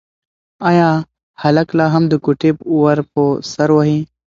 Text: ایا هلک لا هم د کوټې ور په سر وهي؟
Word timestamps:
ایا 0.69 0.89
هلک 1.41 1.67
لا 1.77 1.85
هم 1.93 2.03
د 2.09 2.13
کوټې 2.25 2.51
ور 2.81 2.97
په 3.13 3.23
سر 3.51 3.69
وهي؟ 3.75 3.99